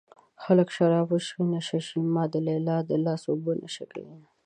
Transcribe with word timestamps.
خلک 0.43 0.67
شراب 0.75 1.07
وڅښي 1.09 1.41
نشه 1.53 1.79
شي 1.87 1.99
ما 2.13 2.23
د 2.33 2.35
ليلا 2.47 2.77
د 2.89 2.91
لاس 3.05 3.21
اوبه 3.31 3.51
نشه 3.61 3.85
کوينه 3.91 4.27